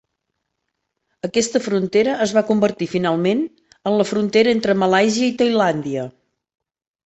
[1.27, 3.45] Aquesta frontera es va convertir finalment
[3.93, 6.11] en la frontera entre Malàisia i Tailàndia.